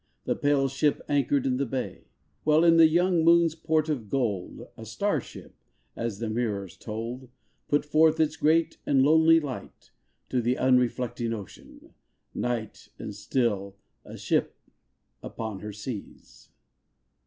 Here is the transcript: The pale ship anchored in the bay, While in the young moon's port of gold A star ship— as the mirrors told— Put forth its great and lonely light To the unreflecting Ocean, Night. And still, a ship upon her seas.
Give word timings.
The 0.25 0.35
pale 0.35 0.67
ship 0.67 1.03
anchored 1.07 1.45
in 1.45 1.57
the 1.57 1.65
bay, 1.67 2.05
While 2.43 2.63
in 2.63 2.77
the 2.77 2.87
young 2.87 3.23
moon's 3.23 3.53
port 3.53 3.87
of 3.87 4.09
gold 4.09 4.67
A 4.75 4.83
star 4.83 5.21
ship— 5.21 5.53
as 5.95 6.17
the 6.17 6.27
mirrors 6.27 6.75
told— 6.75 7.29
Put 7.69 7.85
forth 7.85 8.19
its 8.19 8.35
great 8.35 8.79
and 8.83 9.03
lonely 9.03 9.39
light 9.39 9.91
To 10.29 10.41
the 10.41 10.57
unreflecting 10.57 11.33
Ocean, 11.33 11.93
Night. 12.33 12.87
And 12.97 13.13
still, 13.13 13.75
a 14.03 14.17
ship 14.17 14.55
upon 15.21 15.59
her 15.59 15.71
seas. 15.71 16.49